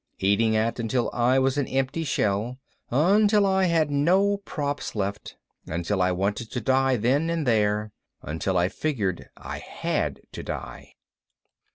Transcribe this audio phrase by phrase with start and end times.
[0.17, 2.57] eating at until I was an empty shell,
[2.89, 7.91] until I had no props left, until I wanted to die then and there,
[8.23, 10.95] until I figured I had to die